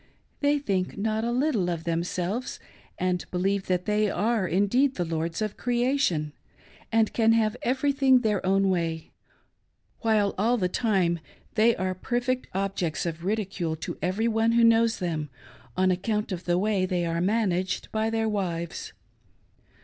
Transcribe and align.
They 0.39 0.57
think 0.57 0.97
not 0.97 1.23
a 1.23 1.27
Ijttje 1.27 1.71
of 1.71 1.83
themselves, 1.83 2.59
and 2.97 3.23
believf 3.29 3.65
that 3.65 3.85
they 3.85 4.09
are 4.09 4.47
indeed 4.47 4.95
the 4.95 5.05
lords 5.05 5.43
of 5.43 5.57
creation, 5.57 6.33
and 6.91 7.13
can 7.13 7.33
have 7.33 7.55
every 7.61 7.91
r 7.91 7.95
thing 7.97 8.21
their 8.21 8.43
own 8.43 8.69
way; 8.71 9.11
while, 9.99 10.33
all 10.39 10.57
the 10.57 10.67
time, 10.67 11.19
they 11.53 11.75
are 11.75 11.93
perfect 11.93 12.47
objects 12.55 13.05
of 13.05 13.23
ridicule 13.25 13.75
to 13.75 13.99
every 14.01 14.27
one 14.27 14.53
who 14.53 14.63
knows 14.63 14.97
them, 14.97 15.29
on 15.77 15.91
account 15.91 16.31
of 16.31 16.45
the 16.45 16.57
way 16.57 16.87
they 16.87 17.05
are" 17.05 17.21
managed" 17.37 17.91
by 17.91 18.09
their 18.09 18.27
wives. 18.27 18.93